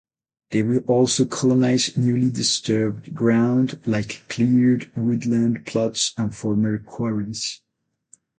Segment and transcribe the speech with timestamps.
[0.49, 7.61] They will also colonise newly disturbed ground like cleared woodland plots and former quarries.